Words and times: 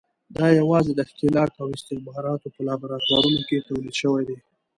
دا 0.35 0.47
یوازې 0.59 0.91
د 0.95 1.01
ښکېلاک 1.09 1.51
او 1.63 1.67
استخباراتو 1.77 2.47
په 2.55 2.61
لابراتوارونو 2.67 3.39
کې 3.47 3.65
تولید 3.67 3.95
شوي 4.01 4.23
دي. 4.29 4.37